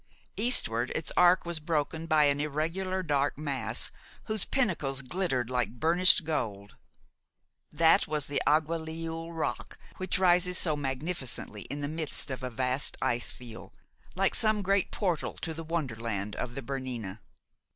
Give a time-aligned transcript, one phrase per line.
[0.35, 3.91] Eastward its arc was broken by an irregular dark mass,
[4.23, 6.75] whose pinnacles glittered like burnished gold.
[7.71, 12.97] That was the Aguagliouls Rock, which rises so magnificently in the midst of a vast
[12.99, 13.73] ice field,
[14.15, 17.19] like some great portal to the wonderland of the Bernina.